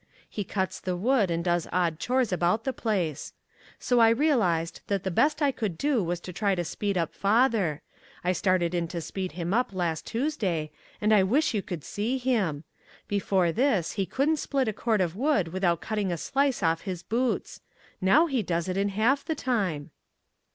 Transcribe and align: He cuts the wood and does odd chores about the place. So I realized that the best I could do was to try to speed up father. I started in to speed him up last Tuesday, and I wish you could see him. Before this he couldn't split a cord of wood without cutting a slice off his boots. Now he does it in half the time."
He 0.27 0.43
cuts 0.43 0.79
the 0.79 0.95
wood 0.97 1.29
and 1.29 1.43
does 1.43 1.67
odd 1.71 1.99
chores 1.99 2.33
about 2.33 2.63
the 2.63 2.73
place. 2.73 3.33
So 3.77 3.99
I 3.99 4.09
realized 4.09 4.81
that 4.87 5.03
the 5.03 5.11
best 5.11 5.43
I 5.43 5.51
could 5.51 5.77
do 5.77 6.03
was 6.03 6.19
to 6.21 6.33
try 6.33 6.55
to 6.55 6.63
speed 6.63 6.97
up 6.97 7.13
father. 7.13 7.83
I 8.23 8.31
started 8.31 8.73
in 8.73 8.87
to 8.87 8.99
speed 8.99 9.33
him 9.33 9.53
up 9.53 9.75
last 9.75 10.07
Tuesday, 10.07 10.71
and 10.99 11.13
I 11.13 11.21
wish 11.21 11.53
you 11.53 11.61
could 11.61 11.83
see 11.83 12.17
him. 12.17 12.63
Before 13.07 13.51
this 13.51 13.91
he 13.91 14.07
couldn't 14.07 14.37
split 14.37 14.67
a 14.67 14.73
cord 14.73 15.01
of 15.01 15.15
wood 15.15 15.49
without 15.49 15.81
cutting 15.81 16.11
a 16.11 16.17
slice 16.17 16.63
off 16.63 16.81
his 16.81 17.03
boots. 17.03 17.61
Now 18.01 18.25
he 18.25 18.41
does 18.41 18.67
it 18.67 18.77
in 18.77 18.89
half 18.89 19.23
the 19.23 19.35
time." 19.35 19.91